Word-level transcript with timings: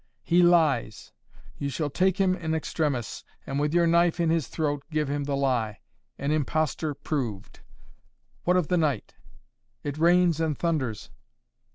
"He 0.23 0.41
lies! 0.41 1.11
You 1.59 1.69
shall 1.69 1.91
take 1.91 2.19
him 2.19 2.33
in 2.33 2.55
extremis 2.55 3.23
and, 3.45 3.59
with 3.59 3.71
your 3.71 3.85
knife 3.85 4.19
in 4.19 4.31
his 4.31 4.47
throat, 4.47 4.81
give 4.89 5.07
him 5.11 5.25
the 5.25 5.35
lie. 5.37 5.81
An 6.17 6.31
impostor 6.31 6.95
proved. 6.95 7.59
What 8.43 8.57
of 8.57 8.67
the 8.67 8.77
night?" 8.77 9.13
"It 9.83 9.99
rains 9.99 10.41
and 10.41 10.57
thunders." 10.57 11.11